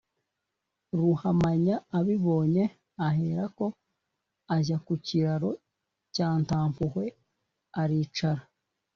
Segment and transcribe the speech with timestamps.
[0.99, 2.63] ruhamanya abibonye
[3.07, 3.65] ahera ko
[4.55, 5.49] ajya ku kiraro
[6.13, 7.05] cya ntampuhwe
[7.81, 8.43] aricara: